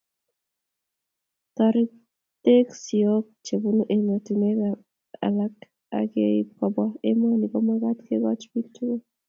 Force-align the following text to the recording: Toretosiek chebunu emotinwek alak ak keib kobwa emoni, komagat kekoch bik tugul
Toretosiek 1.55 3.25
chebunu 3.45 3.83
emotinwek 3.95 4.59
alak 5.25 5.55
ak 5.97 6.05
keib 6.11 6.47
kobwa 6.59 6.85
emoni, 7.09 7.45
komagat 7.51 7.97
kekoch 8.07 8.43
bik 8.51 8.67
tugul 8.75 9.01